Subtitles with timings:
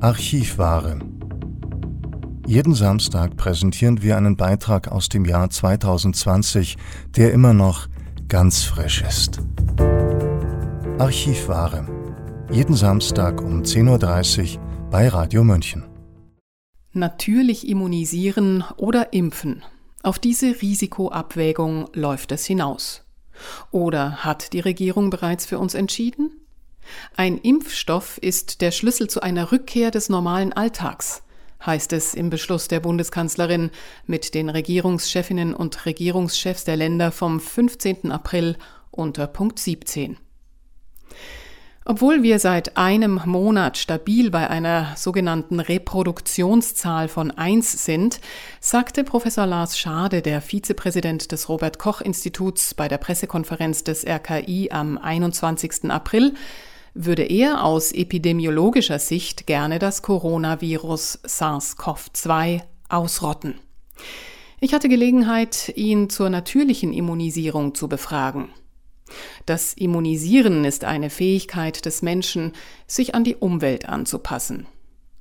[0.00, 0.98] Archivware.
[2.46, 6.76] Jeden Samstag präsentieren wir einen Beitrag aus dem Jahr 2020,
[7.16, 7.88] der immer noch
[8.28, 9.40] ganz frisch ist.
[10.98, 11.86] Archivware.
[12.52, 15.84] Jeden Samstag um 10.30 Uhr bei Radio München.
[16.92, 19.62] Natürlich immunisieren oder impfen.
[20.02, 23.06] Auf diese Risikoabwägung läuft es hinaus.
[23.70, 26.45] Oder hat die Regierung bereits für uns entschieden?
[27.16, 31.22] Ein Impfstoff ist der Schlüssel zu einer Rückkehr des normalen Alltags,
[31.64, 33.70] heißt es im Beschluss der Bundeskanzlerin
[34.06, 38.10] mit den Regierungschefinnen und Regierungschefs der Länder vom 15.
[38.12, 38.56] April
[38.90, 40.16] unter Punkt 17.
[41.88, 48.20] Obwohl wir seit einem Monat stabil bei einer sogenannten Reproduktionszahl von 1 sind,
[48.60, 54.70] sagte Professor Lars Schade, der Vizepräsident des Robert Koch Instituts bei der Pressekonferenz des RKI
[54.72, 55.88] am 21.
[55.88, 56.34] April,
[56.96, 63.60] würde er aus epidemiologischer Sicht gerne das Coronavirus SARS-CoV-2 ausrotten.
[64.60, 68.48] Ich hatte Gelegenheit, ihn zur natürlichen Immunisierung zu befragen.
[69.44, 72.52] Das Immunisieren ist eine Fähigkeit des Menschen,
[72.86, 74.66] sich an die Umwelt anzupassen.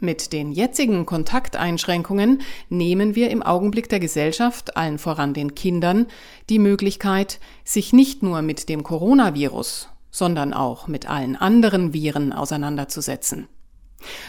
[0.00, 6.06] Mit den jetzigen Kontakteinschränkungen nehmen wir im Augenblick der Gesellschaft, allen voran den Kindern,
[6.48, 13.48] die Möglichkeit, sich nicht nur mit dem Coronavirus, sondern auch mit allen anderen Viren auseinanderzusetzen.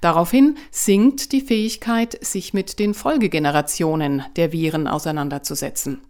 [0.00, 6.02] Daraufhin sinkt die Fähigkeit, sich mit den Folgegenerationen der Viren auseinanderzusetzen.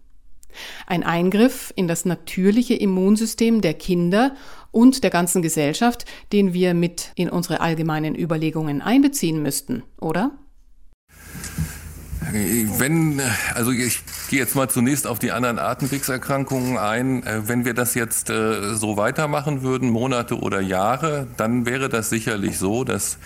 [0.87, 4.37] Ein Eingriff in das natürliche Immunsystem der Kinder
[4.70, 10.33] und der ganzen Gesellschaft, den wir mit in unsere allgemeinen Überlegungen einbeziehen müssten, oder?
[12.35, 13.21] Wenn,
[13.55, 17.23] also ich gehe jetzt mal zunächst auf die anderen Atemwegserkrankungen ein.
[17.23, 22.11] Äh, wenn wir das jetzt äh, so weitermachen würden, Monate oder Jahre, dann wäre das
[22.11, 23.19] sicherlich so, dass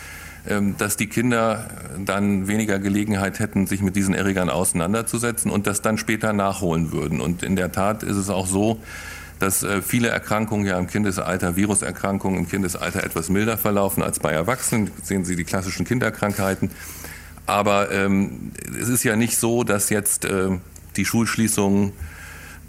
[0.47, 1.69] ähm, dass die Kinder
[2.05, 7.21] dann weniger Gelegenheit hätten, sich mit diesen Erregern auseinanderzusetzen und das dann später nachholen würden.
[7.21, 8.79] Und in der Tat ist es auch so,
[9.39, 14.33] dass äh, viele Erkrankungen ja im Kindesalter, Viruserkrankungen im Kindesalter etwas milder verlaufen als bei
[14.33, 14.91] Erwachsenen.
[15.03, 16.71] Sehen Sie die klassischen Kinderkrankheiten.
[17.49, 20.51] Aber ähm, es ist ja nicht so, dass jetzt äh,
[20.97, 21.93] die Schulschließungen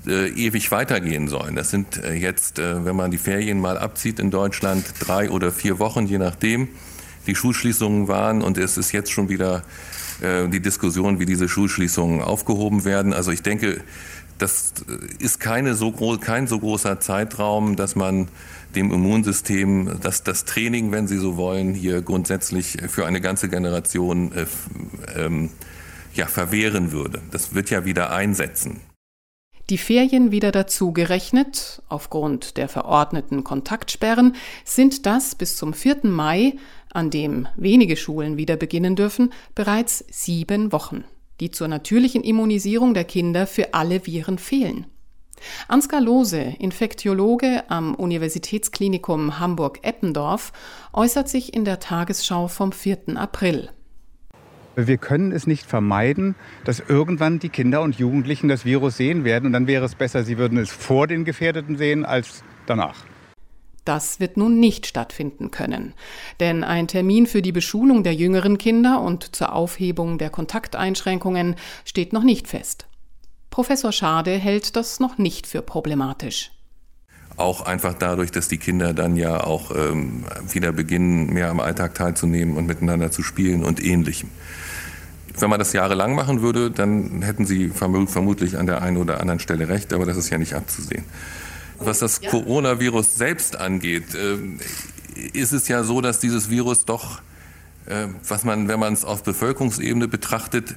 [0.08, 1.56] äh, ewig weitergehen sollen.
[1.56, 5.52] Das sind äh, jetzt, äh, wenn man die Ferien mal abzieht in Deutschland, drei oder
[5.52, 6.70] vier Wochen, je nachdem
[7.28, 9.64] die Schulschließungen waren und es ist jetzt schon wieder
[10.22, 13.14] äh, die Diskussion, wie diese Schulschließungen aufgehoben werden.
[13.14, 13.82] Also ich denke,
[14.38, 14.74] das
[15.20, 18.30] ist keine so kein so großer Zeitraum, dass man
[18.76, 24.32] dem Immunsystem das, das Training, wenn Sie so wollen, hier grundsätzlich für eine ganze Generation
[24.32, 24.46] äh,
[25.16, 25.50] ähm,
[26.14, 27.22] ja, verwehren würde.
[27.32, 28.82] Das wird ja wieder einsetzen.
[29.70, 36.00] Die Ferien wieder dazu gerechnet, aufgrund der verordneten Kontaktsperren, sind das bis zum 4.
[36.04, 36.56] Mai
[36.94, 41.04] an dem wenige Schulen wieder beginnen dürfen, bereits sieben Wochen,
[41.40, 44.86] die zur natürlichen Immunisierung der Kinder für alle Viren fehlen.
[45.68, 50.52] Ansgar Lose, Infektiologe am Universitätsklinikum Hamburg-Eppendorf,
[50.94, 53.16] äußert sich in der Tagesschau vom 4.
[53.16, 53.70] April.
[54.76, 59.48] Wir können es nicht vermeiden, dass irgendwann die Kinder und Jugendlichen das Virus sehen werden.
[59.48, 63.04] Und dann wäre es besser, sie würden es vor den Gefährdeten sehen als danach.
[63.90, 65.96] Das wird nun nicht stattfinden können,
[66.40, 71.56] denn ein Termin für die Beschulung der jüngeren Kinder und zur Aufhebung der Kontakteinschränkungen
[71.86, 72.86] steht noch nicht fest.
[73.50, 76.52] Professor Schade hält das noch nicht für problematisch.
[77.36, 81.96] Auch einfach dadurch, dass die Kinder dann ja auch ähm, wieder beginnen, mehr am Alltag
[81.96, 84.30] teilzunehmen und miteinander zu spielen und ähnlichem.
[85.36, 89.40] Wenn man das jahrelang machen würde, dann hätten Sie vermutlich an der einen oder anderen
[89.40, 91.06] Stelle recht, aber das ist ja nicht abzusehen.
[91.80, 92.30] Was das ja.
[92.30, 94.38] Coronavirus selbst angeht, äh,
[95.34, 97.22] ist es ja so, dass dieses Virus doch,
[97.86, 100.76] äh, was man, wenn man es auf Bevölkerungsebene betrachtet,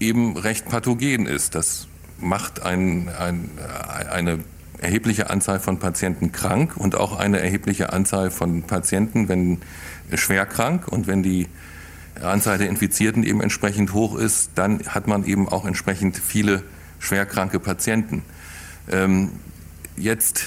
[0.00, 1.54] eben recht pathogen ist.
[1.54, 1.86] Das
[2.18, 3.50] macht ein, ein,
[4.10, 4.40] eine
[4.78, 9.58] erhebliche Anzahl von Patienten krank und auch eine erhebliche Anzahl von Patienten, wenn
[10.14, 11.46] schwer krank und wenn die
[12.20, 16.62] Anzahl der Infizierten eben entsprechend hoch ist, dann hat man eben auch entsprechend viele
[16.98, 18.22] schwerkranke Patienten.
[18.90, 19.30] Ähm,
[19.96, 20.44] jetzt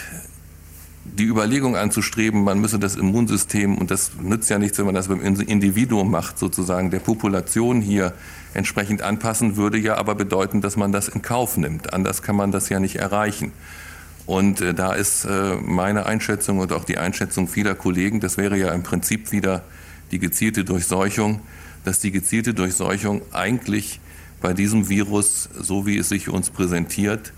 [1.06, 5.08] die Überlegung anzustreben, man müsse das Immunsystem, und das nützt ja nichts, wenn man das
[5.08, 8.14] beim Individuum macht, sozusagen der Population hier
[8.54, 11.94] entsprechend anpassen, würde ja aber bedeuten, dass man das in Kauf nimmt.
[11.94, 13.52] Anders kann man das ja nicht erreichen.
[14.26, 18.58] Und äh, da ist äh, meine Einschätzung und auch die Einschätzung vieler Kollegen, das wäre
[18.58, 19.64] ja im Prinzip wieder
[20.12, 21.42] die gezielte Durchseuchung,
[21.84, 24.00] dass die gezielte Durchseuchung eigentlich
[24.42, 27.34] bei diesem Virus, so wie es sich uns präsentiert,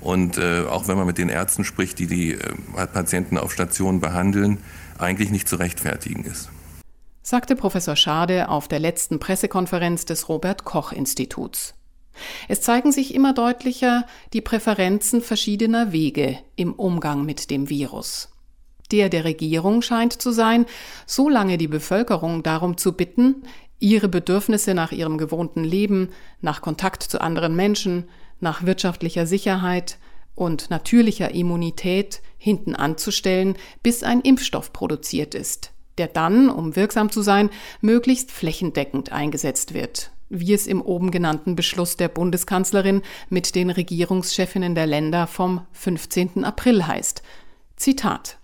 [0.00, 4.00] und äh, auch wenn man mit den Ärzten spricht, die die äh, Patienten auf Stationen
[4.00, 4.58] behandeln,
[4.98, 6.50] eigentlich nicht zu rechtfertigen ist.
[7.22, 11.74] sagte Professor Schade auf der letzten Pressekonferenz des Robert Koch Instituts.
[12.48, 18.30] Es zeigen sich immer deutlicher die Präferenzen verschiedener Wege im Umgang mit dem Virus.
[18.90, 20.66] Der der Regierung scheint zu sein,
[21.06, 23.42] so lange die Bevölkerung darum zu bitten,
[23.78, 26.08] ihre Bedürfnisse nach ihrem gewohnten Leben,
[26.40, 28.08] nach Kontakt zu anderen Menschen,
[28.40, 29.98] nach wirtschaftlicher Sicherheit
[30.34, 37.22] und natürlicher Immunität hinten anzustellen, bis ein Impfstoff produziert ist, der dann, um wirksam zu
[37.22, 37.50] sein,
[37.80, 44.74] möglichst flächendeckend eingesetzt wird, wie es im oben genannten Beschluss der Bundeskanzlerin mit den Regierungschefinnen
[44.74, 46.44] der Länder vom 15.
[46.44, 47.22] April heißt.
[47.76, 48.37] Zitat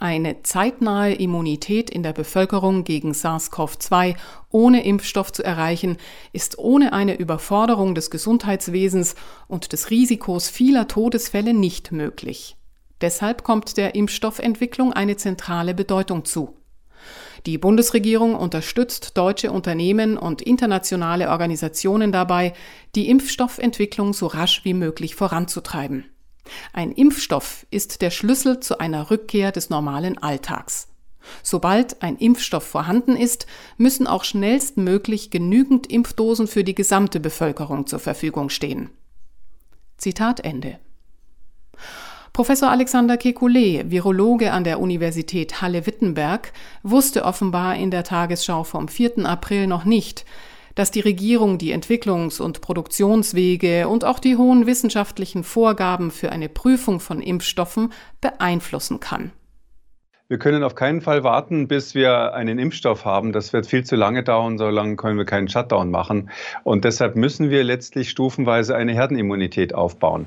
[0.00, 4.16] eine zeitnahe Immunität in der Bevölkerung gegen SARS-CoV-2
[4.50, 5.96] ohne Impfstoff zu erreichen,
[6.32, 9.14] ist ohne eine Überforderung des Gesundheitswesens
[9.48, 12.56] und des Risikos vieler Todesfälle nicht möglich.
[13.00, 16.56] Deshalb kommt der Impfstoffentwicklung eine zentrale Bedeutung zu.
[17.46, 22.52] Die Bundesregierung unterstützt deutsche Unternehmen und internationale Organisationen dabei,
[22.94, 26.06] die Impfstoffentwicklung so rasch wie möglich voranzutreiben.
[26.72, 30.88] Ein Impfstoff ist der Schlüssel zu einer Rückkehr des normalen Alltags.
[31.42, 33.46] Sobald ein Impfstoff vorhanden ist,
[33.76, 38.90] müssen auch schnellstmöglich genügend Impfdosen für die gesamte Bevölkerung zur Verfügung stehen.
[39.98, 40.78] Zitat Ende.
[42.32, 46.52] Professor Alexander Kekulé, Virologe an der Universität Halle-Wittenberg,
[46.84, 49.26] wusste offenbar in der Tagesschau vom 4.
[49.26, 50.24] April noch nicht,
[50.78, 56.48] dass die Regierung die Entwicklungs- und Produktionswege und auch die hohen wissenschaftlichen Vorgaben für eine
[56.48, 59.32] Prüfung von Impfstoffen beeinflussen kann.
[60.28, 63.32] Wir können auf keinen Fall warten, bis wir einen Impfstoff haben.
[63.32, 66.30] Das wird viel zu lange dauern, so lange können wir keinen Shutdown machen.
[66.62, 70.26] Und deshalb müssen wir letztlich stufenweise eine Herdenimmunität aufbauen.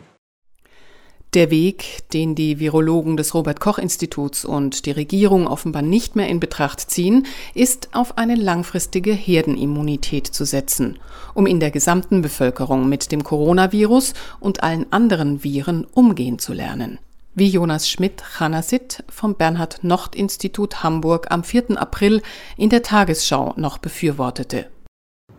[1.33, 6.28] Der Weg, den die Virologen des Robert Koch Instituts und die Regierung offenbar nicht mehr
[6.28, 11.00] in Betracht ziehen, ist auf eine langfristige Herdenimmunität zu setzen,
[11.33, 17.00] um in der gesamten Bevölkerung mit dem Coronavirus und allen anderen Viren umgehen zu lernen.
[17.33, 21.81] Wie Jonas Schmidt-Chanasit vom Bernhard-Nocht-Institut Hamburg am 4.
[21.81, 22.22] April
[22.57, 24.68] in der Tagesschau noch befürwortete.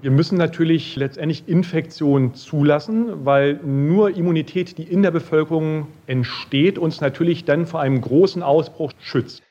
[0.02, 7.00] Wir müssen natürlich letztendlich Infektionen zulassen, weil nur Immunität, die in der Bevölkerung entsteht, uns
[7.00, 9.44] natürlich dann vor einem großen Ausbruch schützt.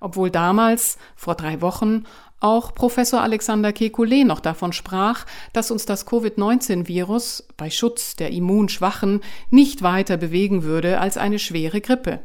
[0.00, 2.04] Obwohl damals, vor drei Wochen,
[2.40, 9.20] auch Professor Alexander Kekulé noch davon sprach, dass uns das Covid-19-Virus bei Schutz der Immunschwachen
[9.50, 12.20] nicht weiter bewegen würde als eine schwere Grippe.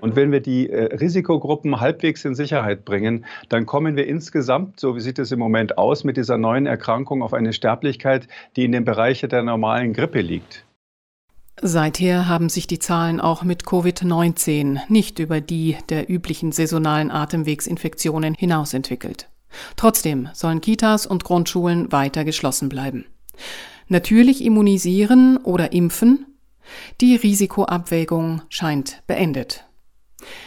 [0.00, 4.96] Und wenn wir die äh, Risikogruppen halbwegs in Sicherheit bringen, dann kommen wir insgesamt, so
[4.96, 8.72] wie sieht es im Moment aus, mit dieser neuen Erkrankung auf eine Sterblichkeit, die in
[8.72, 10.64] dem Bereich der normalen Grippe liegt.
[11.62, 18.34] Seither haben sich die Zahlen auch mit Covid-19 nicht über die der üblichen saisonalen Atemwegsinfektionen
[18.34, 19.30] hinaus entwickelt.
[19.76, 23.06] Trotzdem sollen Kitas und Grundschulen weiter geschlossen bleiben.
[23.88, 26.26] Natürlich immunisieren oder impfen?
[27.00, 29.64] Die Risikoabwägung scheint beendet.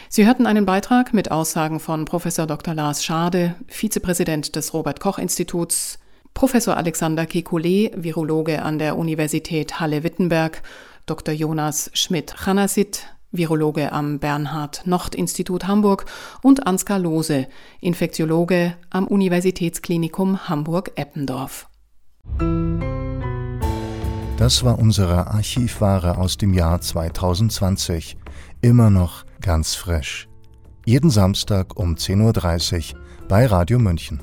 [0.08, 2.74] Sie hörten einen Beitrag mit Aussagen von Professor Dr.
[2.74, 5.98] Lars Schade, Vizepräsident des Robert Koch Instituts,
[6.34, 10.62] Professor Alexander Kekulé, Virologe an der Universität Halle-Wittenberg,
[11.06, 11.34] Dr.
[11.34, 16.06] Jonas Schmidt-Chanasit, Virologe am Bernhard-Nocht-Institut Hamburg
[16.42, 17.46] und Ansgar Lose,
[17.80, 21.68] Infektiologe am Universitätsklinikum Hamburg-Eppendorf.
[24.36, 28.16] Das war unsere Archivware aus dem Jahr 2020.
[28.62, 30.28] Immer noch ganz frisch.
[30.84, 34.20] Jeden Samstag um 10.30 Uhr bei Radio München.